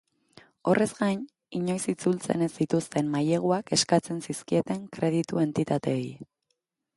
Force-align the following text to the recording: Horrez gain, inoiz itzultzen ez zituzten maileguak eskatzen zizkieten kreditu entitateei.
Horrez 0.69 0.87
gain, 1.01 1.19
inoiz 1.59 1.83
itzultzen 1.93 2.45
ez 2.45 2.49
zituzten 2.65 3.11
maileguak 3.17 3.71
eskatzen 3.79 4.25
zizkieten 4.29 4.81
kreditu 4.97 5.43
entitateei. 5.45 6.05